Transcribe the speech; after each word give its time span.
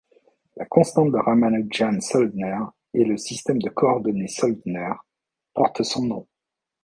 La 0.55 0.65
Constante 0.65 1.11
de 1.11 1.17
Ramanujan-Soldner 1.19 2.57
et 2.95 3.05
le 3.05 3.17
système 3.17 3.61
de 3.61 3.69
coordonnées 3.69 4.27
Soldner 4.27 4.93
portent 5.53 5.83
son 5.83 6.01
nom. 6.03 6.27